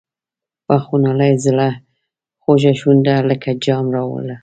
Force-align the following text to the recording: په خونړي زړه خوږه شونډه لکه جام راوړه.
په 0.65 0.75
خونړي 0.85 1.31
زړه 1.45 1.69
خوږه 2.41 2.73
شونډه 2.79 3.15
لکه 3.29 3.49
جام 3.63 3.85
راوړه. 3.95 4.35